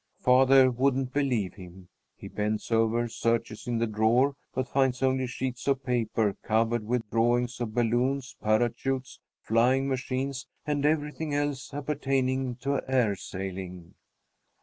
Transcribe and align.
Father 0.17 0.71
wouldn't 0.71 1.13
believe 1.13 1.53
him. 1.53 1.87
He 2.15 2.27
bends 2.27 2.71
over, 2.71 3.07
searches 3.07 3.67
in 3.67 3.77
the 3.77 3.85
drawer, 3.85 4.35
but 4.51 4.67
finds 4.67 5.03
only 5.03 5.27
sheets 5.27 5.67
of 5.67 5.83
paper 5.83 6.35
covered 6.41 6.87
with 6.87 7.07
drawings 7.11 7.61
of 7.61 7.75
balloons, 7.75 8.35
parachutes, 8.41 9.19
flying 9.43 9.87
machines, 9.87 10.47
and 10.65 10.87
everything 10.87 11.35
else 11.35 11.71
appertaining 11.71 12.55
to 12.61 12.81
air 12.87 13.15
sailing. 13.15 13.93